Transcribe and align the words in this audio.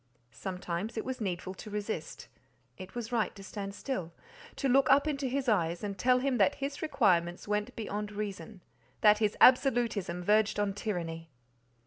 Sometimes 0.33 0.97
it 0.97 1.05
was 1.05 1.21
needful 1.21 1.53
to 1.53 1.69
resist; 1.69 2.27
it 2.75 2.95
was 2.95 3.11
right 3.11 3.35
to 3.35 3.43
stand 3.43 3.75
still, 3.75 4.11
to 4.55 4.67
look 4.67 4.89
up 4.89 5.07
into 5.07 5.27
his 5.27 5.47
eyes 5.47 5.83
and 5.83 5.95
tell 5.95 6.17
him 6.17 6.37
that 6.39 6.55
his 6.55 6.81
requirements 6.81 7.47
went 7.47 7.75
beyond 7.75 8.11
reason—that 8.11 9.19
his 9.19 9.37
absolutism 9.39 10.23
verged 10.23 10.59
on 10.59 10.73
tyranny. 10.73 11.29